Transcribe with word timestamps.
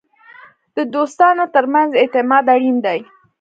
د 0.75 0.77
دوستانو 0.93 1.45
ترمنځ 1.55 1.91
اعتماد 2.01 2.45
اړین 2.55 2.77
دی. 2.85 2.99